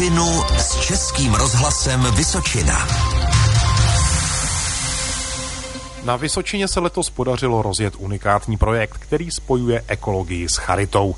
rovinu 0.00 0.42
s 0.58 0.80
Českým 0.80 1.34
rozhlasem 1.34 2.06
Vysočina. 2.14 2.88
Na 6.04 6.16
Vysočině 6.16 6.68
se 6.68 6.80
letos 6.80 7.10
podařilo 7.10 7.62
rozjet 7.62 7.94
unikátní 7.98 8.56
projekt, 8.56 8.98
který 8.98 9.30
spojuje 9.30 9.84
ekologii 9.88 10.48
s 10.48 10.56
charitou. 10.56 11.14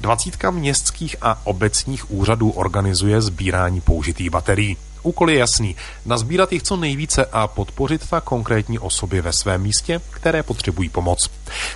Dvacítka 0.00 0.50
městských 0.50 1.16
a 1.22 1.40
obecních 1.44 2.10
úřadů 2.10 2.50
organizuje 2.50 3.20
sbírání 3.20 3.80
použitých 3.80 4.30
baterií. 4.30 4.76
Úkol 5.02 5.30
je 5.30 5.38
jasný. 5.38 5.76
Nazbírat 6.06 6.52
jich 6.52 6.62
co 6.62 6.76
nejvíce 6.76 7.24
a 7.32 7.46
podpořit 7.46 8.10
tak 8.10 8.24
konkrétní 8.24 8.78
osoby 8.78 9.20
ve 9.20 9.32
svém 9.32 9.62
místě, 9.62 10.00
které 10.10 10.42
potřebují 10.42 10.88
pomoc. 10.88 11.30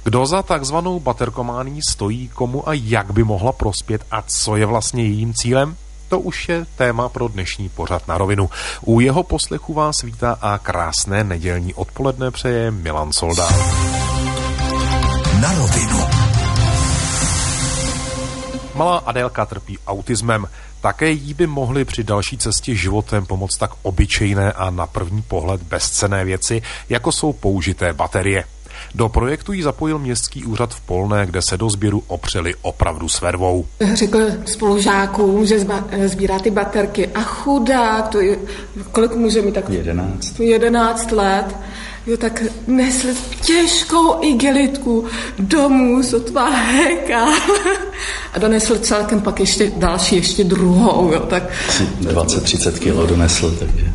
Kdo 0.04 0.26
za 0.26 0.42
takzvanou 0.42 1.00
baterkomání 1.00 1.80
stojí, 1.88 2.28
komu 2.28 2.68
a 2.68 2.72
jak 2.72 3.12
by 3.12 3.24
mohla 3.24 3.52
prospět 3.52 4.06
a 4.10 4.22
co 4.22 4.56
je 4.56 4.66
vlastně 4.66 5.02
jejím 5.02 5.34
cílem? 5.34 5.76
To 6.08 6.20
už 6.20 6.48
je 6.48 6.66
téma 6.76 7.08
pro 7.08 7.28
dnešní 7.28 7.68
pořad 7.68 8.08
na 8.08 8.18
rovinu. 8.18 8.50
U 8.80 9.00
jeho 9.00 9.22
poslechu 9.22 9.74
vás 9.74 10.02
vítá 10.02 10.38
a 10.40 10.58
krásné 10.58 11.24
nedělní 11.24 11.74
odpoledne 11.74 12.30
přeje 12.30 12.70
Milan 12.70 13.12
Soldán. 13.12 13.54
Na 15.40 15.52
rovinu. 15.52 16.00
Malá 18.74 18.98
Adélka 18.98 19.46
trpí 19.46 19.78
autismem. 19.86 20.46
Také 20.80 21.10
jí 21.10 21.34
by 21.34 21.46
mohly 21.46 21.84
při 21.84 22.04
další 22.04 22.38
cestě 22.38 22.74
životem 22.74 23.26
pomoct 23.26 23.56
tak 23.56 23.70
obyčejné 23.82 24.52
a 24.52 24.70
na 24.70 24.86
první 24.86 25.22
pohled 25.22 25.62
bezcené 25.62 26.24
věci, 26.24 26.62
jako 26.88 27.12
jsou 27.12 27.32
použité 27.32 27.92
baterie. 27.92 28.44
Do 28.94 29.08
projektu 29.08 29.52
ji 29.52 29.62
zapojil 29.62 29.98
městský 29.98 30.44
úřad 30.44 30.74
v 30.74 30.80
Polné, 30.80 31.26
kde 31.26 31.42
se 31.42 31.56
do 31.56 31.70
sběru 31.70 32.02
opřeli 32.06 32.54
opravdu 32.62 33.08
s 33.08 33.20
vervou. 33.20 33.66
Řekl 33.94 34.18
spolužákům, 34.44 35.46
že 35.46 35.66
sbírá 36.06 36.38
ty 36.38 36.50
baterky 36.50 37.08
a 37.08 37.20
chudák, 37.22 38.08
to 38.08 38.20
je, 38.20 38.36
kolik 38.92 39.14
může 39.14 39.42
mít 39.42 39.54
tak? 39.54 39.68
11. 39.68 40.40
11 40.40 41.12
let. 41.12 41.56
Jo, 42.06 42.16
tak 42.16 42.42
nesli 42.66 43.14
těžkou 43.44 44.24
igelitku 44.24 45.04
domů, 45.38 46.02
sotva 46.02 46.50
heka. 46.50 47.26
A 48.32 48.38
donesl 48.38 48.78
celkem 48.78 49.20
pak 49.20 49.40
ještě 49.40 49.72
další, 49.76 50.16
ještě 50.16 50.44
druhou, 50.44 51.12
jo, 51.12 51.20
tak... 51.20 51.42
20-30 52.00 52.78
kilo 52.78 53.06
donesl, 53.06 53.56
takže... 53.58 53.85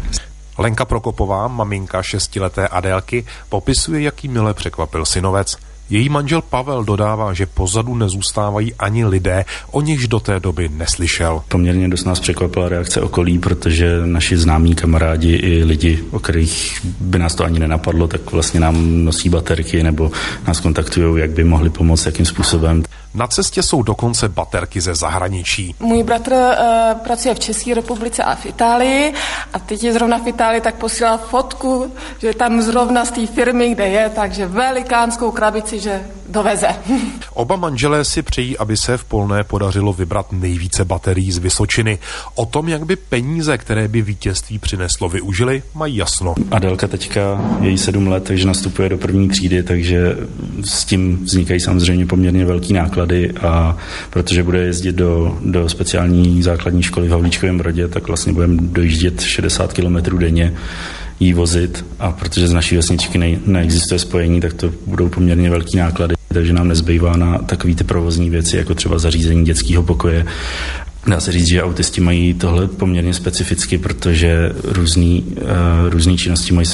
Lenka 0.57 0.85
Prokopová, 0.85 1.47
maminka 1.47 2.03
šestileté 2.03 2.67
Adélky, 2.67 3.25
popisuje, 3.49 4.01
jaký 4.01 4.27
mile 4.27 4.53
překvapil 4.53 5.05
synovec. 5.05 5.55
Její 5.89 6.09
manžel 6.09 6.41
Pavel 6.41 6.83
dodává, 6.83 7.33
že 7.33 7.45
pozadu 7.45 7.95
nezůstávají 7.95 8.73
ani 8.73 9.05
lidé, 9.05 9.45
o 9.71 9.81
nichž 9.81 10.07
do 10.07 10.19
té 10.19 10.39
doby 10.39 10.69
neslyšel. 10.69 11.43
Poměrně 11.47 11.89
dost 11.89 12.05
nás 12.05 12.19
překvapila 12.19 12.69
reakce 12.69 13.01
okolí, 13.01 13.39
protože 13.39 14.01
naši 14.05 14.37
známí 14.37 14.75
kamarádi 14.75 15.35
i 15.35 15.63
lidi, 15.63 16.03
o 16.11 16.19
kterých 16.19 16.81
by 16.99 17.19
nás 17.19 17.35
to 17.35 17.43
ani 17.43 17.59
nenapadlo, 17.59 18.07
tak 18.07 18.31
vlastně 18.31 18.59
nám 18.59 19.05
nosí 19.05 19.29
baterky 19.29 19.83
nebo 19.83 20.11
nás 20.47 20.59
kontaktují, 20.59 21.21
jak 21.21 21.31
by 21.31 21.43
mohli 21.43 21.69
pomoct, 21.69 22.05
jakým 22.05 22.25
způsobem. 22.25 22.83
Na 23.13 23.27
cestě 23.27 23.63
jsou 23.63 23.83
dokonce 23.83 24.29
baterky 24.29 24.81
ze 24.81 24.95
zahraničí. 24.95 25.75
Můj 25.79 26.03
bratr 26.03 26.31
uh, 26.31 26.99
pracuje 27.03 27.35
v 27.35 27.39
České 27.39 27.73
republice 27.73 28.23
a 28.23 28.35
v 28.35 28.45
Itálii 28.45 29.13
a 29.53 29.59
teď 29.59 29.83
je 29.83 29.93
zrovna 29.93 30.17
v 30.17 30.27
Itálii, 30.27 30.61
tak 30.61 30.75
posílal 30.75 31.17
fotku, 31.17 31.91
že 32.19 32.33
tam 32.33 32.61
zrovna 32.61 33.05
z 33.05 33.11
té 33.11 33.27
firmy, 33.27 33.75
kde 33.75 33.87
je, 33.87 34.11
takže 34.15 34.47
velikánskou 34.47 35.31
krabici, 35.31 35.79
že 35.79 36.01
doveze. 36.29 36.67
Oba 37.33 37.55
manželé 37.55 38.05
si 38.05 38.21
přejí, 38.21 38.57
aby 38.57 38.77
se 38.77 38.97
v 38.97 39.03
Polné 39.03 39.43
podařilo 39.43 39.93
vybrat 39.93 40.31
nejvíce 40.31 40.85
baterií 40.85 41.31
z 41.31 41.37
Vysočiny. 41.37 41.99
O 42.35 42.45
tom, 42.45 42.69
jak 42.69 42.85
by 42.85 42.95
peníze, 42.95 43.57
které 43.57 43.87
by 43.87 44.01
vítězství 44.01 44.59
přineslo, 44.59 45.09
využili, 45.09 45.63
mají 45.73 45.95
jasno. 45.95 46.35
Adelka 46.51 46.87
teďka 46.87 47.21
je 47.61 47.69
jí 47.69 47.77
sedm 47.77 48.07
let, 48.07 48.23
takže 48.23 48.47
nastupuje 48.47 48.89
do 48.89 48.97
první 48.97 49.29
třídy, 49.29 49.63
takže 49.63 50.17
s 50.63 50.85
tím 50.85 51.23
vznikají 51.23 51.59
samozřejmě 51.59 52.05
poměrně 52.05 52.45
velký 52.45 52.73
náklady 53.01 53.31
a 53.31 53.77
protože 54.09 54.43
bude 54.43 54.59
jezdit 54.59 54.95
do, 54.95 55.37
do 55.45 55.69
speciální 55.69 56.43
základní 56.43 56.83
školy 56.83 57.07
v 57.07 57.11
Havlíčkovém 57.11 57.57
Brodě, 57.57 57.87
tak 57.87 58.07
vlastně 58.07 58.33
budeme 58.33 58.61
dojíždět 58.61 59.21
60 59.21 59.73
km 59.73 60.17
denně 60.17 60.53
jí 61.19 61.33
vozit. 61.33 61.85
A 61.99 62.11
protože 62.11 62.47
z 62.47 62.53
naší 62.53 62.75
vesničky 62.75 63.17
ne, 63.17 63.39
neexistuje 63.45 63.99
spojení, 63.99 64.41
tak 64.41 64.53
to 64.53 64.71
budou 64.85 65.09
poměrně 65.09 65.49
velký 65.49 65.77
náklady, 65.77 66.15
takže 66.33 66.53
nám 66.53 66.67
nezbývá 66.67 67.17
na 67.17 67.37
takové 67.37 67.75
ty 67.75 67.83
provozní 67.83 68.29
věci, 68.29 68.57
jako 68.57 68.75
třeba 68.75 68.99
zařízení 68.99 69.45
dětského 69.45 69.83
pokoje 69.83 70.25
Dá 71.07 71.19
se 71.19 71.31
říct, 71.31 71.47
že 71.47 71.63
autisti 71.63 72.01
mají 72.01 72.33
tohle 72.33 72.67
poměrně 72.67 73.13
specificky, 73.13 73.77
protože 73.77 74.51
různý, 74.63 75.23
uh, 75.23 75.89
různý 75.89 76.17
činnosti 76.17 76.53
mají 76.53 76.67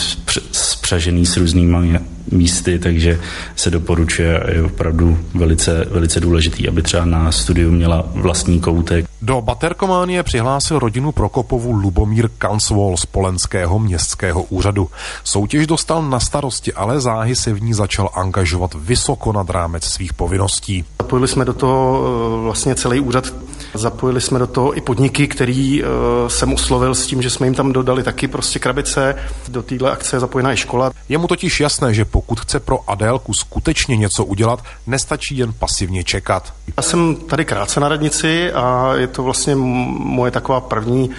spřažený 0.52 1.26
s 1.26 1.38
různými 1.38 2.00
místy, 2.32 2.80
takže 2.80 3.20
se 3.56 3.70
doporučuje 3.70 4.40
a 4.40 4.52
je 4.52 4.64
opravdu 4.64 5.18
velice, 5.34 5.86
velice 5.92 6.20
důležitý, 6.20 6.68
aby 6.68 6.82
třeba 6.82 7.06
na 7.06 7.32
studiu 7.32 7.72
měla 7.72 8.06
vlastní 8.14 8.60
koutek. 8.60 9.06
Do 9.22 9.42
Baterkománie 9.42 10.24
přihlásil 10.24 10.80
rodinu 10.80 11.12
Prokopovu 11.12 11.72
Lubomír 11.72 12.30
Kansvol 12.38 12.98
z 12.98 13.06
Polenského 13.06 13.80
městského 13.80 14.44
úřadu. 14.44 14.90
Soutěž 15.24 15.68
dostal 15.68 16.10
na 16.10 16.20
starosti, 16.20 16.74
ale 16.74 17.02
záhy 17.02 17.36
se 17.36 17.54
v 17.54 17.62
ní 17.62 17.74
začal 17.74 18.10
angažovat 18.14 18.76
vysoko 18.80 19.34
nad 19.34 19.50
rámec 19.50 19.84
svých 19.84 20.14
povinností. 20.14 20.86
Zapojili 21.02 21.28
jsme 21.28 21.46
do 21.46 21.54
toho 21.54 22.04
eh, 22.04 22.44
vlastně 22.44 22.76
celý 22.76 23.00
úřad 23.00 23.34
Zapojili 23.74 24.22
jsme 24.22 24.40
do 24.40 24.48
toho 24.48 24.78
i 24.78 24.82
podniky, 24.82 25.28
který 25.28 25.84
uh, 25.84 25.90
jsem 26.28 26.54
uslovil 26.54 26.96
s 26.96 27.06
tím, 27.06 27.22
že 27.22 27.30
jsme 27.30 27.48
jim 27.48 27.56
tam 27.56 27.74
dodali 27.74 28.04
taky 28.04 28.28
prostě 28.28 28.60
krabice. 28.60 29.16
Do 29.48 29.64
téhle 29.64 29.92
akce 29.92 30.16
je 30.16 30.20
zapojená 30.20 30.54
i 30.54 30.58
škola. 30.58 30.92
Je 31.10 31.18
mu 31.18 31.28
totiž 31.28 31.60
jasné, 31.60 31.94
že 31.94 32.06
pokud 32.06 32.40
chce 32.40 32.60
pro 32.60 32.90
Adélku 32.90 33.34
skutečně 33.34 33.98
něco 33.98 34.26
udělat, 34.26 34.64
nestačí 34.88 35.38
jen 35.38 35.54
pasivně 35.54 36.04
čekat. 36.04 36.54
Já 36.78 36.84
jsem 36.84 37.16
tady 37.16 37.46
krátce 37.46 37.80
na 37.80 37.88
radnici 37.88 38.52
a 38.52 38.94
je 38.96 39.08
to 39.08 39.24
vlastně 39.24 39.56
moje 39.56 40.32
taková 40.32 40.62
první 40.62 41.10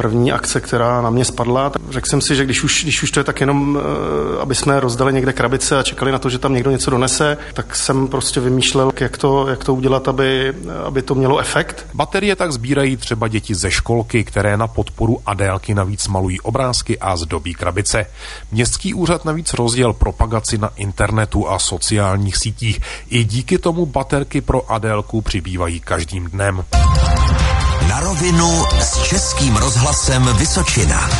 první 0.00 0.32
akce, 0.32 0.60
která 0.60 1.02
na 1.02 1.10
mě 1.10 1.24
spadla. 1.24 1.72
Řekl 1.90 2.08
jsem 2.08 2.20
si, 2.20 2.36
že 2.36 2.44
když 2.44 2.64
už, 2.64 2.82
když 2.82 3.02
už 3.02 3.10
to 3.10 3.20
je 3.20 3.24
tak 3.24 3.40
jenom, 3.40 3.78
eh, 3.78 4.40
aby 4.40 4.54
jsme 4.54 4.80
rozdali 4.80 5.12
někde 5.12 5.32
krabice 5.32 5.78
a 5.78 5.82
čekali 5.82 6.12
na 6.12 6.18
to, 6.18 6.30
že 6.30 6.38
tam 6.38 6.54
někdo 6.54 6.70
něco 6.70 6.90
donese, 6.90 7.36
tak 7.54 7.76
jsem 7.76 8.08
prostě 8.08 8.40
vymýšlel, 8.40 8.92
jak 9.00 9.18
to, 9.18 9.48
jak 9.48 9.64
to 9.64 9.74
udělat, 9.74 10.08
aby, 10.08 10.54
aby 10.84 11.02
to 11.02 11.14
mělo 11.14 11.38
efekt. 11.38 11.86
Baterie 11.94 12.36
tak 12.36 12.52
sbírají 12.52 12.96
třeba 12.96 13.28
děti 13.28 13.54
ze 13.54 13.70
školky, 13.70 14.24
které 14.24 14.56
na 14.56 14.66
podporu 14.66 15.20
Adélky 15.26 15.74
navíc 15.74 16.08
malují 16.08 16.40
obrázky 16.40 16.98
a 16.98 17.16
zdobí 17.16 17.54
krabice. 17.54 18.06
Městský 18.52 18.94
úřad 18.94 19.24
navíc 19.24 19.54
rozděl 19.54 19.92
propagaci 19.92 20.58
na 20.58 20.70
internetu 20.76 21.48
a 21.48 21.58
sociálních 21.58 22.36
sítích. 22.36 22.80
I 23.08 23.24
díky 23.24 23.58
tomu 23.58 23.86
baterky 23.86 24.40
pro 24.40 24.70
Adélku 24.72 25.20
přibývají 25.20 25.80
každým 25.80 26.24
dnem. 26.24 26.64
Na 27.88 28.00
rovinu 28.00 28.64
s 28.80 29.02
Českým 29.02 29.56
rozhlasem 29.56 30.36
Vysočina. 30.36 31.10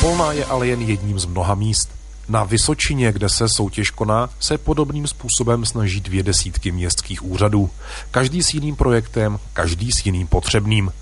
Polná 0.00 0.32
je 0.32 0.44
ale 0.44 0.66
jen 0.66 0.82
jedním 0.82 1.18
z 1.18 1.24
mnoha 1.24 1.54
míst. 1.54 1.88
Na 2.28 2.44
Vysočině, 2.44 3.12
kde 3.12 3.28
se 3.28 3.48
soutěž 3.48 3.90
koná, 3.90 4.30
se 4.40 4.58
podobným 4.58 5.06
způsobem 5.06 5.64
snaží 5.64 6.00
dvě 6.00 6.22
desítky 6.22 6.72
městských 6.72 7.24
úřadů. 7.24 7.70
Každý 8.10 8.42
s 8.42 8.54
jiným 8.54 8.76
projektem, 8.76 9.38
každý 9.52 9.92
s 9.92 10.06
jiným 10.06 10.26
potřebným. 10.26 10.92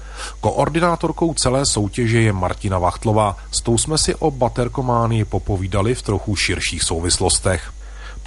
Koordinátorkou 0.41 1.35
celé 1.35 1.67
soutěže 1.67 2.21
je 2.21 2.33
Martina 2.33 2.79
Vachtlová. 2.79 3.37
S 3.51 3.61
tou 3.61 3.79
jsme 3.79 3.99
si 3.99 4.15
o 4.15 4.31
baterkománii 4.31 5.25
popovídali 5.25 5.95
v 5.95 6.03
trochu 6.03 6.37
širších 6.37 6.83
souvislostech. 6.83 7.73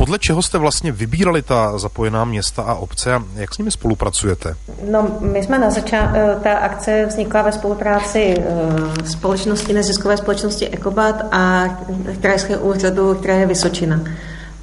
Podle 0.02 0.20
čeho 0.20 0.42
jste 0.42 0.58
vlastně 0.58 0.92
vybírali 0.92 1.42
ta 1.42 1.78
zapojená 1.78 2.26
města 2.26 2.62
a 2.62 2.74
obce 2.74 3.14
a 3.14 3.24
jak 3.36 3.54
s 3.54 3.58
nimi 3.58 3.72
spolupracujete? 3.72 4.56
No, 4.92 5.08
my 5.20 5.44
jsme 5.44 5.60
na 5.60 5.70
začátku, 5.70 6.18
eh, 6.18 6.38
ta 6.44 6.54
akce 6.54 7.06
vznikla 7.06 7.42
ve 7.42 7.52
spolupráci 7.52 8.36
eh, 8.38 9.08
společnosti, 9.10 9.74
neziskové 9.74 10.18
společnosti 10.18 10.68
Ekobat 10.70 11.26
a 11.32 11.64
krajského 12.22 12.62
úřadu, 12.62 13.16
které 13.16 13.40
je 13.40 13.46
Vysočina. 13.46 14.00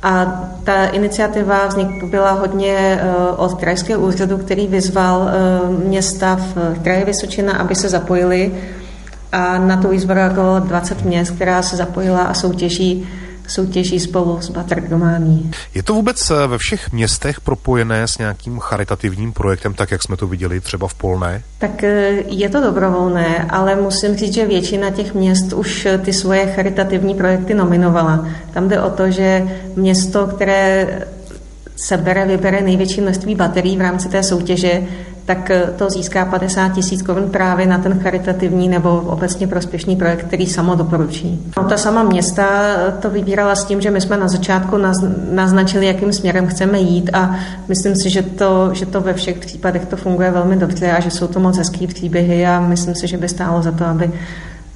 A 0.02 0.24
ta 0.64 0.86
iniciativa 0.86 1.66
vznik 1.66 2.04
byla 2.04 2.30
hodně 2.30 2.76
eh, 2.76 3.16
od 3.36 3.54
krajského 3.54 4.00
úřadu, 4.00 4.38
který 4.38 4.66
vyzval 4.66 5.30
města 5.84 6.36
v 6.36 6.82
kraji 6.82 7.04
Vysočina, 7.04 7.52
aby 7.52 7.74
se 7.74 7.88
zapojili. 7.88 8.54
A 9.32 9.58
na 9.58 9.76
tu 9.76 9.88
výzvu 9.88 10.12
jako 10.12 10.58
20 10.58 11.02
měst, 11.02 11.30
která 11.30 11.62
se 11.62 11.76
zapojila 11.76 12.22
a 12.22 12.34
soutěží 12.34 13.08
soutěží 13.50 14.00
spolu 14.00 14.40
s 14.40 14.50
Batrgomání. 14.50 15.50
Je 15.74 15.82
to 15.82 15.94
vůbec 15.94 16.30
eh, 16.30 16.46
ve 16.46 16.58
všech 16.58 16.92
městech 16.92 17.40
propojené 17.40 18.08
s 18.08 18.18
nějakým 18.18 18.58
charitativním 18.58 19.32
projektem, 19.32 19.74
tak 19.74 19.90
jak 19.90 20.02
jsme 20.02 20.16
to 20.16 20.26
viděli 20.26 20.60
třeba 20.60 20.88
v 20.88 20.94
Polné? 20.94 21.42
Tak 21.58 21.84
eh, 21.84 22.24
je 22.26 22.48
to 22.48 22.60
dobrovolné, 22.60 23.46
ale 23.50 23.76
musím 23.76 24.16
říct, 24.16 24.34
že 24.34 24.46
většina 24.46 24.90
těch 24.90 25.14
měst 25.14 25.52
už 25.52 25.86
eh, 25.86 25.98
ty 25.98 26.12
svoje 26.12 26.46
charitativní 26.46 27.14
projekty 27.14 27.54
nominovala. 27.54 28.28
Tam 28.52 28.68
jde 28.68 28.80
o 28.80 28.90
to, 28.90 29.10
že 29.10 29.48
město, 29.76 30.26
které 30.26 30.88
sebere, 31.76 32.26
vybere 32.26 32.60
největší 32.60 33.00
množství 33.00 33.34
baterií 33.34 33.76
v 33.76 33.80
rámci 33.80 34.08
té 34.08 34.22
soutěže, 34.22 34.82
tak 35.28 35.50
eh, 35.50 35.62
to 35.76 35.90
získá 35.90 36.25
50 36.25 36.69
tisíc 36.69 37.02
korun 37.02 37.30
právě 37.30 37.66
na 37.66 37.78
ten 37.78 38.00
charitativní 38.00 38.69
nebo 38.69 39.00
obecně 39.00 39.46
prospěšný 39.46 39.96
projekt, 39.96 40.25
který 40.25 40.46
samo 40.46 40.75
doporučí. 40.75 41.52
No, 41.56 41.64
ta 41.64 41.76
sama 41.76 42.02
města 42.02 42.46
to 43.00 43.10
vybírala 43.10 43.54
s 43.54 43.64
tím, 43.64 43.80
že 43.80 43.90
my 43.90 44.00
jsme 44.00 44.16
na 44.16 44.28
začátku 44.28 44.76
naznačili, 45.30 45.86
jakým 45.86 46.12
směrem 46.12 46.46
chceme 46.46 46.80
jít 46.80 47.10
a 47.12 47.36
myslím 47.69 47.96
si, 47.96 48.10
že 48.10 48.22
to, 48.22 48.70
že 48.72 48.86
to 48.86 49.00
ve 49.00 49.14
všech 49.14 49.38
případech 49.38 49.86
to 49.86 49.96
funguje 49.96 50.30
velmi 50.30 50.56
dobře 50.56 50.92
a 50.92 51.00
že 51.00 51.10
jsou 51.10 51.26
to 51.26 51.40
moc 51.40 51.58
hezký 51.58 51.86
příběhy 51.86 52.46
a 52.46 52.60
myslím 52.60 52.94
si, 52.94 53.06
že 53.06 53.16
by 53.16 53.28
stálo 53.28 53.62
za 53.62 53.72
to, 53.72 53.84
aby 53.84 54.10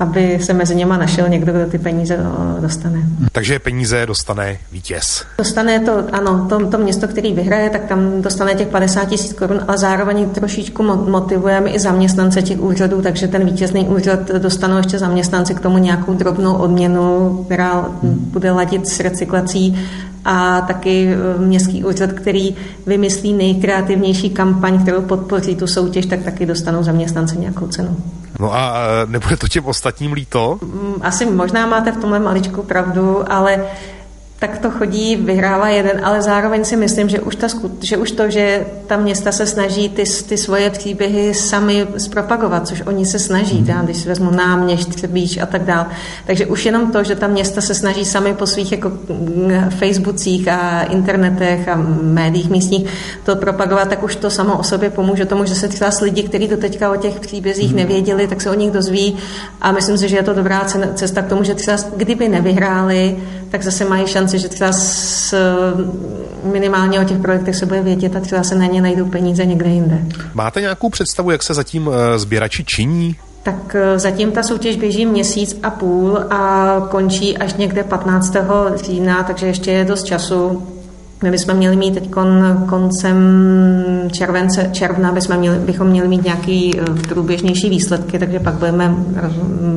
aby 0.03 0.39
se 0.43 0.53
mezi 0.55 0.75
něma 0.75 0.97
našel 0.97 1.29
někdo, 1.29 1.53
kdo 1.53 1.67
ty 1.67 1.79
peníze 1.79 2.15
eh, 2.15 2.61
dostane. 2.61 3.03
Takže 3.33 3.59
peníze 3.59 4.07
dostane 4.07 4.59
vítěz. 4.73 5.25
Dostane 5.39 5.81
to, 5.81 6.05
ano, 6.13 6.47
to, 6.49 6.67
to 6.67 6.79
město, 6.79 7.09
který 7.09 7.33
vyhraje, 7.33 7.71
tak 7.71 7.85
tam 7.85 8.23
dostane 8.23 8.55
těch 8.55 8.69
50 8.69 9.05
tisíc 9.05 9.33
korun, 9.33 9.61
ale 9.69 9.79
zároveň 9.79 10.29
trošičku 10.29 10.83
motivujeme 10.83 11.71
i 11.71 11.79
zaměstnance 11.79 12.43
těch 12.43 12.61
úřadů, 12.61 13.03
takže 13.03 13.29
ten 13.29 13.45
vítězný 13.45 13.89
úřad 13.89 14.29
dostanou 14.29 14.77
ještě 14.77 14.99
zaměstnanci 14.99 15.55
k 15.55 15.61
tomu 15.61 15.79
nějakou 15.79 16.15
drobnou 16.15 16.55
odměnu, 16.55 17.43
která 17.47 17.87
bude 18.03 18.51
ladit 18.51 18.89
s 18.89 19.01
recyklací 19.01 19.79
a 20.25 20.61
taky 20.61 21.09
eh, 21.15 21.39
městský 21.39 21.85
úřad, 21.85 22.13
který 22.13 22.57
vymyslí 22.87 23.33
nejkreativnější 23.33 24.31
kampaň, 24.31 24.83
kterou 24.83 25.03
podpoří 25.03 25.57
tu 25.57 25.67
soutěž, 25.67 26.07
tak 26.07 26.23
taky 26.23 26.47
dostanou 26.47 26.83
zaměstnance 26.83 27.37
nějakou 27.37 27.67
cenu. 27.67 27.97
No 28.43 28.55
a 28.55 28.75
e, 29.03 29.07
nebude 29.07 29.37
to 29.37 29.49
těm 29.49 29.67
ostatním 29.67 30.13
líto? 30.13 30.59
Mm, 30.63 30.95
asi 31.03 31.27
možná 31.27 31.67
máte 31.67 31.93
v 31.93 31.97
tomhle 31.97 32.19
maličku 32.19 32.63
pravdu, 32.63 33.33
ale 33.33 33.65
tak 34.43 34.59
to 34.59 34.71
chodí, 34.71 35.17
vyhrává 35.17 35.69
jeden, 35.69 36.01
ale 36.05 36.23
zároveň 36.23 36.65
si 36.65 36.77
myslím, 36.77 37.09
že 37.09 37.21
už, 37.21 37.37
ta, 37.37 37.47
že 37.81 37.97
už 37.97 38.11
to, 38.11 38.31
že 38.31 38.67
ta 38.87 38.97
města 38.97 39.33
se 39.33 39.47
snaží 39.47 39.89
ty, 39.89 40.05
ty 40.29 40.37
svoje 40.39 40.71
příběhy 40.71 41.35
sami 41.35 41.87
zpropagovat, 41.97 42.69
což 42.69 42.83
oni 42.87 43.07
se 43.07 43.19
snaží, 43.19 43.61
mm. 43.61 43.85
když 43.85 43.97
si 43.97 44.09
vezmu 44.09 44.31
náměšť, 44.31 44.95
Třebíč 44.95 45.39
a 45.39 45.47
tak 45.47 45.63
dál. 45.63 45.87
Takže 46.27 46.47
už 46.47 46.67
jenom 46.67 46.93
to, 46.93 47.05
že 47.05 47.15
ta 47.15 47.27
města 47.27 47.61
se 47.61 47.75
snaží 47.75 48.05
sami 48.05 48.35
po 48.35 48.47
svých 48.47 48.73
jako 48.73 48.89
mm, 48.89 49.71
Facebookích 49.71 50.49
a 50.49 50.83
internetech 50.83 51.69
a 51.69 51.77
médiích 52.03 52.51
místních 52.51 52.87
to 53.25 53.37
propagovat, 53.37 53.89
tak 53.89 54.03
už 54.03 54.17
to 54.17 54.31
samo 54.31 54.59
o 54.59 54.63
sobě 54.63 54.91
pomůže 54.91 55.25
tomu, 55.25 55.45
že 55.45 55.55
se 55.55 55.69
třeba 55.69 55.91
s 55.91 56.01
lidi, 56.01 56.23
kteří 56.23 56.49
do 56.49 56.57
teďka 56.57 56.93
o 56.93 56.97
těch 56.97 57.21
příbězích 57.21 57.71
mm. 57.71 57.77
nevěděli, 57.77 58.27
tak 58.27 58.41
se 58.41 58.51
o 58.51 58.55
nich 58.55 58.71
dozví 58.71 59.17
a 59.61 59.73
myslím 59.73 59.99
si, 59.99 60.09
že 60.09 60.17
je 60.17 60.23
to 60.23 60.35
dobrá 60.35 60.67
cesta 60.95 61.23
k 61.23 61.29
tomu, 61.29 61.45
že 61.45 61.55
třeba 61.55 61.77
kdyby 61.97 62.29
nevyhráli, 62.29 63.17
tak 63.53 63.63
zase 63.63 63.85
mají 63.85 64.07
šanci, 64.07 64.39
že 64.39 64.49
třeba 64.49 64.73
s, 64.73 65.35
minimálně 66.43 67.01
o 67.01 67.05
těch 67.05 67.19
projektech 67.19 67.57
se 67.57 67.67
bude 67.67 67.83
vědět 67.83 68.17
a 68.17 68.21
třeba 68.21 68.43
se 68.43 68.55
na 68.55 68.67
ně 68.67 68.83
najdou 68.83 69.07
peníze 69.07 69.47
někde 69.47 69.71
jinde. 69.71 69.99
Máte 70.35 70.61
nějakou 70.61 70.91
představu, 70.91 71.31
jak 71.31 71.43
se 71.43 71.55
zatím 71.55 71.91
eh, 71.93 72.19
sběrači 72.19 72.65
činí? 72.65 73.17
Tak 73.43 73.75
eh, 73.75 73.99
zatím 73.99 74.33
ta 74.33 74.43
soutěž 74.43 74.77
běží 74.77 75.07
měsíc 75.07 75.59
a 75.63 75.71
půl 75.71 76.19
a 76.31 76.67
končí 76.91 77.39
až 77.39 77.55
někde 77.55 77.85
15. 77.85 78.37
října, 78.75 79.23
takže 79.23 79.47
ještě 79.47 79.71
je 79.71 79.85
dost 79.85 80.05
času. 80.05 80.67
My 81.23 81.31
bychom 81.31 81.55
měli 81.55 81.77
mít 81.77 81.95
teď 81.95 82.11
koncem 82.69 83.17
července, 84.13 84.71
června 84.73 85.13
bychom 85.13 85.37
měli, 85.37 85.59
bychom 85.59 85.87
měli 85.87 86.09
mít 86.09 86.25
nějaký 86.25 86.81
eh, 86.81 86.85
průběžnější 87.09 87.71
výsledky, 87.71 88.19
takže 88.19 88.41
pak 88.41 88.55
budeme, 88.55 88.95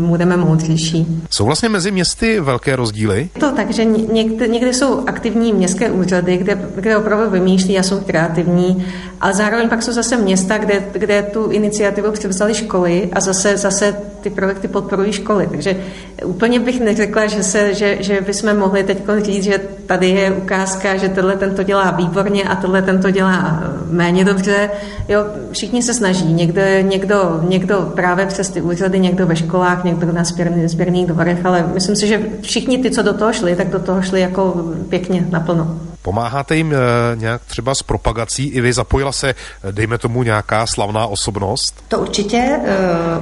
budeme 0.07 0.38
moudřejší. 0.38 1.24
Jsou 1.30 1.45
vlastně 1.45 1.69
mezi 1.69 1.92
městy 1.92 2.39
velké 2.39 2.75
rozdíly? 2.75 3.30
To 3.39 3.51
tak, 3.51 3.71
že 3.71 3.86
někde, 3.86 4.47
někde 4.47 4.74
jsou 4.74 5.07
aktivní 5.07 5.53
městské 5.53 5.92
úřady, 5.92 6.38
kde, 6.38 6.68
kde 6.75 6.97
opravdu 6.97 7.30
vymýšlí 7.30 7.80
a 7.80 7.83
jsou 7.83 8.00
kreativní, 8.00 8.86
ale 9.21 9.33
zároveň 9.33 9.69
pak 9.69 9.83
jsou 9.83 9.91
zase 9.91 10.18
města, 10.18 10.57
kde, 10.57 10.83
kde 10.94 11.24
tu 11.24 11.51
iniciativu 11.51 12.12
převzali 12.12 12.53
školy 12.53 13.09
a 13.13 13.21
zase, 13.21 13.57
zase 13.57 13.95
ty 14.25 14.30
projekty 14.30 14.68
podporují 14.68 15.12
školy. 15.12 15.48
Takže 15.51 15.77
úplně 16.25 16.60
bych 16.60 16.80
neřekla, 16.80 17.25
že, 17.27 17.44
se, 17.44 17.74
že, 17.74 17.98
že 18.00 18.22
bychom 18.22 18.57
mohli 18.57 18.83
teď 18.83 18.98
říct, 19.22 19.44
že 19.44 19.57
tady 19.86 20.10
je 20.10 20.31
ukázka, 20.31 20.98
že 20.98 21.10
tenhle 21.10 21.36
ten 21.36 21.56
to 21.56 21.63
dělá 21.63 21.92
výborně 21.92 22.44
a 22.44 22.56
tenhle 22.56 22.81
ten 22.81 23.01
to 23.01 23.12
dělá 23.12 23.63
méně 23.89 24.25
dobře. 24.25 24.69
Jo, 25.07 25.25
všichni 25.51 25.83
se 25.83 25.94
snaží. 25.94 26.33
Někdo, 26.33 26.62
někdo, 26.81 27.42
někdo 27.50 27.92
právě 27.95 28.25
přes 28.25 28.50
ty 28.50 28.62
úřady, 28.62 29.00
někdo 29.00 29.25
ve 29.25 29.36
školách, 29.36 29.83
někdo 29.83 30.12
na 30.12 30.24
sběrný, 30.24 30.68
sběrných 30.68 31.07
dvorech, 31.07 31.45
ale 31.45 31.66
myslím 31.74 31.95
si, 31.95 32.07
že 32.07 32.22
všichni 32.42 32.77
ty, 32.77 32.92
co 32.92 33.01
do 33.01 33.13
toho 33.13 33.33
šli, 33.33 33.56
tak 33.56 33.69
do 33.69 33.80
toho 33.80 34.01
šli 34.01 34.22
jako 34.22 34.72
pěkně 34.89 35.27
naplno. 35.30 35.94
Pomáháte 36.06 36.56
jim 36.56 36.74
e, 36.74 36.75
nějak 37.16 37.42
třeba 37.46 37.75
s 37.75 37.84
propagací? 37.84 38.48
I 38.48 38.62
vy 38.62 38.74
zapojila 38.74 39.12
se, 39.12 39.36
dejme 39.72 39.98
tomu, 39.98 40.24
nějaká 40.24 40.68
slavná 40.68 41.07
osobnost? 41.07 41.84
To 41.88 42.00
určitě. 42.00 42.38
E, 42.38 42.60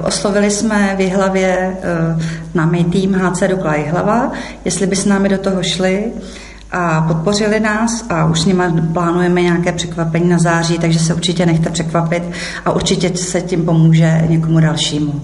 oslovili 0.06 0.50
jsme 0.50 0.94
v 0.96 1.00
Jihlavě 1.00 1.76
námi 2.54 2.84
tým 2.84 3.14
HC 3.14 3.42
Dukla 3.48 3.74
Jihlava, 3.74 4.32
jestli 4.64 4.86
by 4.86 4.96
s 4.96 5.04
námi 5.04 5.28
do 5.28 5.38
toho 5.38 5.62
šli 5.62 6.12
a 6.72 7.00
podpořili 7.00 7.60
nás 7.60 8.04
a 8.08 8.24
už 8.24 8.40
s 8.40 8.44
nimi 8.44 8.64
plánujeme 8.92 9.42
nějaké 9.42 9.72
překvapení 9.72 10.28
na 10.28 10.38
září, 10.38 10.78
takže 10.78 10.98
se 10.98 11.14
určitě 11.14 11.46
nechte 11.46 11.70
překvapit 11.70 12.22
a 12.64 12.72
určitě 12.72 13.16
se 13.16 13.40
tím 13.40 13.64
pomůže 13.64 14.22
někomu 14.28 14.60
dalšímu. 14.60 15.20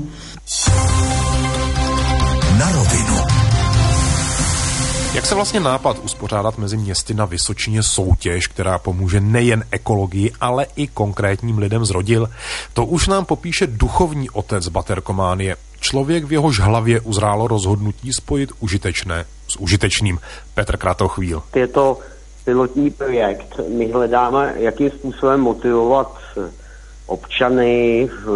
Se 5.31 5.35
vlastně 5.37 5.61
nápad 5.61 5.99
uspořádat 5.99 6.59
mezi 6.59 6.77
městy 6.77 7.15
na 7.15 7.25
Vysočině 7.25 7.83
soutěž, 7.83 8.47
která 8.47 8.79
pomůže 8.79 9.21
nejen 9.21 9.65
ekologii, 9.71 10.33
ale 10.41 10.67
i 10.77 10.87
konkrétním 10.87 11.59
lidem 11.59 11.85
zrodil? 11.85 12.31
To 12.73 12.85
už 12.85 13.09
nám 13.09 13.25
popíše 13.25 13.67
duchovní 13.67 14.31
otec 14.31 14.69
Baterkománie, 14.69 15.57
člověk 15.81 16.25
v 16.25 16.33
jehož 16.33 16.61
hlavě 16.61 17.01
uzrálo 17.01 17.49
rozhodnutí 17.49 18.13
spojit 18.13 18.51
užitečné 18.61 19.25
s 19.49 19.57
užitečným. 19.57 20.19
Petr 20.55 20.77
Kratochvíl. 20.77 21.43
Je 21.55 21.67
to 21.67 21.99
pilotní 22.45 22.91
projekt. 22.91 23.61
My 23.69 23.93
hledáme, 23.93 24.55
jakým 24.57 24.91
způsobem 24.91 25.41
motivovat 25.41 26.19
občany, 27.07 28.09
v, 28.25 28.27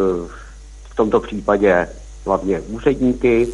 v 0.90 0.96
tomto 0.96 1.20
případě 1.20 1.88
hlavně 2.26 2.60
úředníky, 2.60 3.48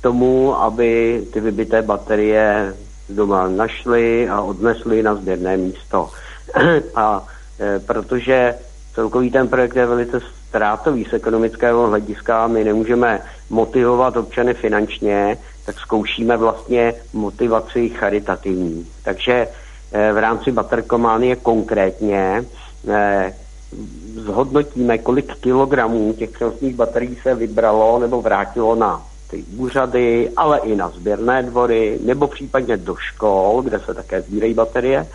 tomu, 0.00 0.56
aby 0.56 1.22
ty 1.32 1.40
vybité 1.40 1.82
baterie 1.82 2.74
doma 3.08 3.48
našli 3.48 4.28
a 4.28 4.40
odnesli 4.40 5.02
na 5.02 5.14
sběrné 5.14 5.56
místo. 5.56 6.10
a 6.94 7.26
e, 7.60 7.78
protože 7.78 8.54
celkový 8.94 9.30
ten 9.30 9.48
projekt 9.48 9.76
je 9.76 9.86
velice 9.86 10.20
ztrátový 10.50 11.04
z 11.04 11.12
ekonomického 11.12 11.86
hlediska, 11.86 12.46
my 12.46 12.64
nemůžeme 12.64 13.20
motivovat 13.50 14.16
občany 14.16 14.54
finančně, 14.54 15.38
tak 15.66 15.78
zkoušíme 15.78 16.36
vlastně 16.36 16.94
motivaci 17.12 17.88
charitativní. 17.88 18.86
Takže 19.04 19.48
eh, 19.92 20.12
v 20.12 20.18
rámci 20.18 20.52
Buttercománie 20.52 21.36
konkrétně 21.36 22.44
eh, 22.88 23.34
zhodnotíme, 24.14 24.98
kolik 24.98 25.34
kilogramů 25.40 26.12
těch 26.12 26.30
přenosných 26.30 26.74
baterií 26.74 27.18
se 27.22 27.34
vybralo 27.34 27.98
nebo 27.98 28.22
vrátilo 28.22 28.74
na 28.74 29.02
ty 29.30 29.44
úřady, 29.56 30.30
ale 30.36 30.58
i 30.58 30.76
na 30.76 30.88
sběrné 30.88 31.42
dvory, 31.42 31.98
nebo 32.04 32.26
případně 32.26 32.76
do 32.76 32.96
škol, 32.96 33.62
kde 33.62 33.80
se 33.80 33.94
také 33.94 34.22
sbírají 34.22 34.54
baterie. 34.54 35.06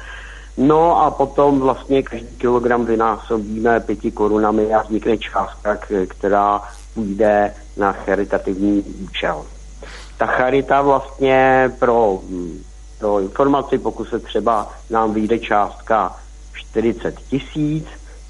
No 0.58 1.02
a 1.02 1.12
potom 1.12 1.60
vlastně 1.60 2.04
každý 2.04 2.38
kilogram 2.38 2.86
vynásobíme 2.86 3.80
pěti 3.80 4.12
korunami 4.12 4.74
a 4.74 4.82
vznikne 4.82 5.18
částka, 5.18 5.78
která 6.08 6.62
půjde 6.94 7.54
na 7.78 7.92
charitativní 7.92 8.82
účel. 8.82 9.46
Ta 10.18 10.26
charita 10.26 10.82
vlastně 10.82 11.72
pro, 11.80 12.20
pro 13.00 13.20
informaci, 13.20 13.78
pokud 13.78 14.10
se 14.10 14.20
třeba 14.20 14.74
nám 14.90 15.14
vyjde 15.14 15.40
částka 15.40 16.16
40 16.54 17.16
tisíc, 17.20 17.86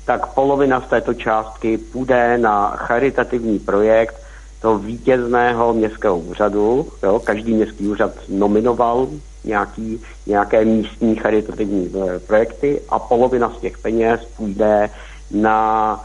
tak 0.06 0.28
polovina 0.34 0.82
z 0.82 0.90
této 0.90 1.14
částky 1.14 1.78
půjde 1.78 2.38
na 2.38 2.70
charitativní 2.70 3.60
projekt 3.60 4.25
toho 4.66 4.80
vítězného 4.80 5.74
městského 5.74 6.18
úřadu. 6.18 6.88
Jo? 7.04 7.20
Každý 7.20 7.54
městský 7.54 7.88
úřad 7.88 8.12
nominoval 8.30 9.08
nějaký, 9.44 10.02
nějaké 10.26 10.66
místní 10.66 11.16
charitativní 11.16 11.92
eh, 11.94 12.20
projekty 12.20 12.82
a 12.90 13.00
polovina 13.00 13.54
z 13.58 13.62
těch 13.62 13.78
peněz 13.78 14.22
půjde 14.38 14.90
na 15.32 16.00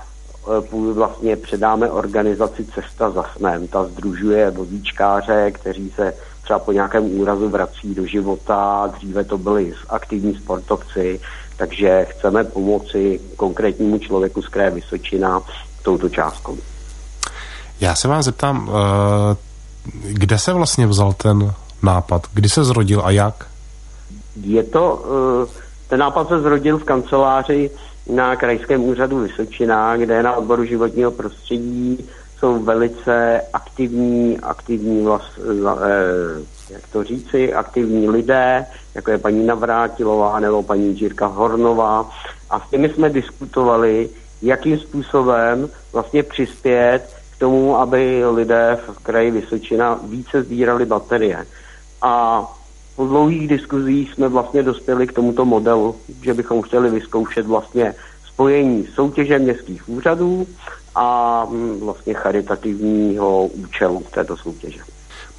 eh, 0.46 0.92
vlastně 0.92 1.36
předáme 1.36 1.90
organizaci 1.90 2.64
Cesta 2.64 3.10
za 3.10 3.24
snem. 3.36 3.68
Ta 3.68 3.84
združuje 3.84 4.50
vozíčkáře, 4.50 5.50
kteří 5.50 5.90
se 5.90 6.14
třeba 6.42 6.58
po 6.58 6.72
nějakém 6.72 7.20
úrazu 7.20 7.48
vrací 7.48 7.94
do 7.94 8.06
života. 8.06 8.92
Dříve 8.96 9.24
to 9.24 9.38
byli 9.38 9.74
aktivní 9.88 10.34
sportovci, 10.34 11.20
takže 11.56 12.06
chceme 12.10 12.44
pomoci 12.44 13.20
konkrétnímu 13.36 13.98
člověku 13.98 14.42
z 14.42 14.48
kraje 14.48 14.70
Vysočina 14.70 15.40
touto 15.82 16.08
částkou. 16.08 16.58
Já 17.80 17.94
se 17.94 18.08
vám 18.08 18.22
zeptám, 18.22 18.70
eh, 18.70 19.36
kde 20.02 20.38
se 20.38 20.52
vlastně 20.52 20.86
vzal 20.86 21.12
ten 21.12 21.52
nápad? 21.82 22.22
Kdy 22.34 22.48
se 22.48 22.64
zrodil 22.64 23.02
a 23.04 23.10
jak? 23.10 23.46
Je 24.42 24.62
to, 24.62 25.04
eh, 25.46 25.60
ten 25.88 26.00
nápad 26.00 26.28
se 26.28 26.40
zrodil 26.40 26.78
v 26.78 26.84
kanceláři 26.84 27.70
na 28.14 28.36
Krajském 28.36 28.84
úřadu 28.84 29.18
Vysočina, 29.18 29.96
kde 29.96 30.22
na 30.22 30.36
odboru 30.36 30.64
životního 30.64 31.10
prostředí 31.10 32.08
jsou 32.38 32.62
velice 32.62 33.40
aktivní, 33.52 34.40
aktivní 34.40 35.04
vlast, 35.04 35.38
eh, 35.38 36.72
jak 36.72 36.82
to 36.92 37.04
říci, 37.04 37.54
aktivní 37.54 38.08
lidé, 38.08 38.66
jako 38.94 39.10
je 39.10 39.18
paní 39.18 39.46
Navrátilová 39.46 40.40
nebo 40.40 40.62
paní 40.62 40.96
Žírka 40.96 41.26
Hornová. 41.26 42.10
A 42.50 42.60
s 42.60 42.70
těmi 42.70 42.88
jsme 42.88 43.10
diskutovali, 43.10 44.08
jakým 44.42 44.78
způsobem 44.78 45.68
vlastně 45.92 46.22
přispět 46.22 47.19
tomu, 47.40 47.76
aby 47.76 48.22
lidé 48.26 48.78
v 48.86 48.98
kraji 48.98 49.30
Vysočina 49.30 49.98
více 50.02 50.42
sbírali 50.42 50.86
baterie. 50.86 51.46
A 52.02 52.44
po 52.96 53.06
dlouhých 53.06 53.48
diskuzích 53.48 54.12
jsme 54.12 54.28
vlastně 54.28 54.62
dospěli 54.62 55.06
k 55.06 55.12
tomuto 55.12 55.44
modelu, 55.44 55.96
že 56.22 56.34
bychom 56.34 56.62
chtěli 56.62 56.90
vyzkoušet 56.90 57.46
vlastně 57.46 57.94
spojení 58.26 58.86
soutěže 58.94 59.38
městských 59.38 59.88
úřadů 59.88 60.46
a 60.94 61.44
mm, 61.50 61.80
vlastně 61.80 62.14
charitativního 62.14 63.46
účelu 63.46 64.04
této 64.14 64.36
soutěže. 64.36 64.80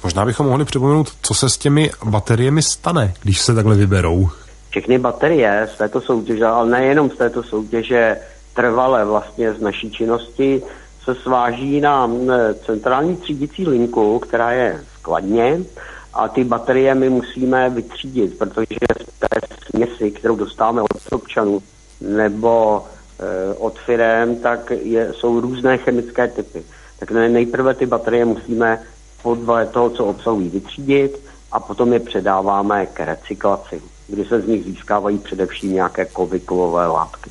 Možná 0.04 0.24
bychom 0.24 0.46
mohli 0.46 0.64
připomenout, 0.64 1.12
co 1.22 1.34
se 1.34 1.48
s 1.48 1.58
těmi 1.58 1.90
bateriemi 2.04 2.62
stane, 2.62 3.14
když 3.22 3.40
se 3.40 3.54
takhle 3.54 3.76
vyberou. 3.76 4.28
Všechny 4.70 4.98
baterie 4.98 5.68
z 5.74 5.78
této 5.78 6.00
soutěže, 6.00 6.46
ale 6.46 6.70
nejenom 6.70 7.10
z 7.10 7.16
této 7.16 7.42
soutěže, 7.42 8.16
trvale 8.54 9.04
vlastně 9.04 9.54
z 9.54 9.60
naší 9.60 9.90
činnosti, 9.90 10.62
se 11.04 11.14
sváží 11.14 11.80
na 11.80 12.06
mm, 12.06 12.30
centrální 12.66 13.16
třídicí 13.16 13.66
linku, 13.66 14.18
která 14.18 14.52
je 14.52 14.84
skladně 14.98 15.60
a 16.14 16.28
ty 16.28 16.44
baterie 16.44 16.94
my 16.94 17.10
musíme 17.10 17.70
vytřídit, 17.70 18.38
protože 18.38 18.76
z 19.02 19.18
té 19.18 19.28
směsi, 19.70 20.10
kterou 20.10 20.36
dostáváme 20.36 20.82
od 20.82 21.12
občanů 21.12 21.62
nebo 22.00 22.84
e, 23.18 23.54
od 23.54 23.78
firem, 23.78 24.36
tak 24.36 24.70
je, 24.70 25.12
jsou 25.12 25.40
různé 25.40 25.78
chemické 25.78 26.28
typy. 26.28 26.64
Tak 26.98 27.10
nejprve 27.10 27.74
ty 27.74 27.86
baterie 27.86 28.24
musíme 28.24 28.82
podle 29.22 29.66
toho, 29.66 29.90
co 29.90 30.04
obsahují, 30.04 30.48
vytřídit 30.48 31.20
a 31.52 31.60
potom 31.60 31.92
je 31.92 32.00
předáváme 32.00 32.86
k 32.86 33.00
recyklaci, 33.00 33.82
kdy 34.08 34.24
se 34.24 34.40
z 34.40 34.46
nich 34.46 34.64
získávají 34.64 35.18
především 35.18 35.72
nějaké 35.72 36.04
kovyklové 36.04 36.86
látky. 36.86 37.30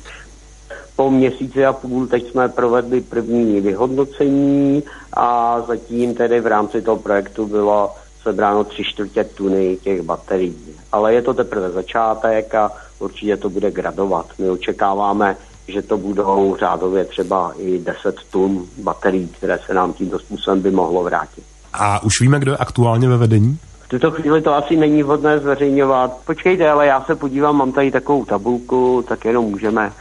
Po 1.02 1.10
měsíci 1.10 1.66
a 1.66 1.72
půl 1.72 2.06
teď 2.06 2.30
jsme 2.30 2.48
provedli 2.48 3.00
první 3.00 3.60
vyhodnocení 3.60 4.82
a 5.12 5.60
zatím 5.60 6.14
tedy 6.14 6.40
v 6.40 6.46
rámci 6.46 6.82
toho 6.82 6.96
projektu 6.96 7.46
bylo 7.46 7.90
sebráno 8.22 8.64
tři 8.64 8.84
čtvrtě 8.84 9.24
tuny 9.24 9.78
těch 9.82 10.02
baterií. 10.02 10.56
Ale 10.92 11.14
je 11.14 11.22
to 11.22 11.34
teprve 11.34 11.70
začátek 11.70 12.54
a 12.54 12.72
určitě 12.98 13.36
to 13.36 13.50
bude 13.50 13.70
gradovat. 13.70 14.26
My 14.38 14.50
očekáváme, 14.50 15.36
že 15.68 15.82
to 15.82 15.98
budou 15.98 16.56
řádově 16.60 17.04
třeba 17.04 17.52
i 17.58 17.78
10 17.78 18.16
tun 18.30 18.66
baterií, 18.82 19.28
které 19.28 19.58
se 19.66 19.74
nám 19.74 19.92
tímto 19.92 20.18
způsobem 20.18 20.60
by 20.60 20.70
mohlo 20.70 21.02
vrátit. 21.02 21.44
A 21.72 22.02
už 22.02 22.20
víme, 22.20 22.38
kdo 22.38 22.52
je 22.52 22.56
aktuálně 22.56 23.08
ve 23.08 23.16
vedení? 23.16 23.58
V 23.80 23.88
tuto 23.88 24.10
chvíli 24.10 24.42
to 24.42 24.54
asi 24.54 24.76
není 24.76 25.02
vhodné 25.02 25.38
zveřejňovat. 25.38 26.18
Počkejte, 26.26 26.70
ale 26.70 26.86
já 26.86 27.00
se 27.00 27.14
podívám, 27.14 27.56
mám 27.56 27.72
tady 27.72 27.90
takovou 27.90 28.24
tabulku, 28.24 29.04
tak 29.08 29.24
jenom 29.24 29.44
můžeme, 29.44 29.92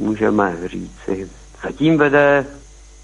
můžeme 0.00 0.56
říci. 0.66 1.28
Zatím 1.62 1.98
vede 1.98 2.46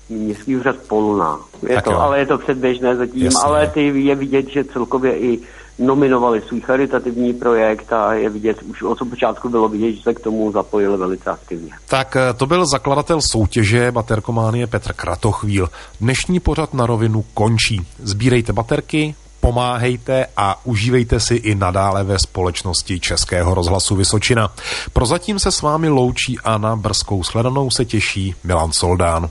městský 0.09 0.57
úřad 0.57 0.77
Polna. 0.77 1.39
Je 1.69 1.83
to, 1.83 2.01
ale 2.01 2.19
je 2.19 2.27
to 2.27 2.39
předběžné 2.39 2.97
zatím, 2.97 3.25
Jasně. 3.25 3.41
ale 3.45 3.67
ty 3.67 4.05
je 4.05 4.15
vidět, 4.15 4.49
že 4.49 4.65
celkově 4.65 5.19
i 5.19 5.41
nominovali 5.79 6.43
svůj 6.43 6.61
charitativní 6.61 7.33
projekt 7.35 7.93
a 7.93 8.15
je 8.15 8.31
vidět, 8.31 8.63
už 8.63 8.83
od 8.83 8.99
počátku 9.11 9.49
bylo 9.49 9.69
vidět, 9.69 9.93
že 9.93 10.03
se 10.03 10.15
k 10.15 10.21
tomu 10.21 10.53
zapojili 10.53 10.97
velice 10.97 11.31
aktivně. 11.31 11.71
Tak 11.89 12.17
eh, 12.17 12.35
to 12.35 12.47
byl 12.47 12.67
zakladatel 12.67 13.21
soutěže 13.21 13.93
Baterkománie 13.93 14.67
Petr 14.67 14.93
Kratochvíl. 14.93 15.69
Dnešní 16.01 16.41
pořad 16.41 16.75
na 16.75 16.87
rovinu 16.87 17.25
končí. 17.35 17.87
Sbírejte 17.99 18.53
baterky, 18.53 19.15
pomáhejte 19.47 20.27
a 20.37 20.61
užívejte 20.65 21.21
si 21.21 21.35
i 21.35 21.55
nadále 21.55 22.05
ve 22.05 22.19
společnosti 22.19 23.01
Českého 23.01 23.55
rozhlasu 23.55 23.97
Vysočina. 23.97 24.51
Prozatím 24.93 25.39
se 25.39 25.53
s 25.53 25.63
vámi 25.63 25.89
loučí 25.89 26.39
a 26.45 26.59
na 26.59 26.77
brzkou 26.77 27.23
sledanou 27.23 27.71
se 27.71 27.85
těší 27.85 28.35
Milan 28.45 28.73
Soldán. 28.73 29.31